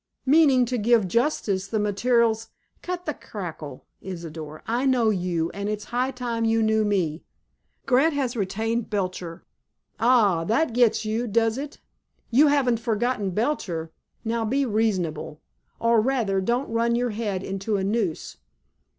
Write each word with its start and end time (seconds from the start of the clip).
"Meaning 0.25 0.65
to 0.65 0.79
give 0.79 1.07
justice 1.07 1.67
the 1.67 1.77
materials—" 1.77 2.49
"Cut 2.81 3.05
the 3.05 3.13
cackle, 3.13 3.85
Isidor. 4.01 4.63
I 4.65 4.87
know 4.87 5.11
you, 5.11 5.51
and 5.51 5.69
it's 5.69 5.83
high 5.83 6.09
time 6.09 6.43
you 6.43 6.63
knew 6.63 6.83
me. 6.83 7.21
Grant 7.85 8.15
has 8.15 8.35
retained 8.35 8.89
Belcher. 8.89 9.43
Ah! 9.99 10.43
that 10.45 10.73
gets 10.73 11.05
you, 11.05 11.27
does 11.27 11.59
it? 11.59 11.77
You 12.31 12.47
haven't 12.47 12.79
forgotten 12.79 13.29
Belcher. 13.29 13.91
Now, 14.25 14.43
be 14.43 14.65
reasonable! 14.65 15.39
Or, 15.79 16.01
rather, 16.01 16.41
don't 16.41 16.69
run 16.73 16.95
your 16.95 17.11
head 17.11 17.43
into 17.43 17.77
a 17.77 17.83
noose. 17.83 18.37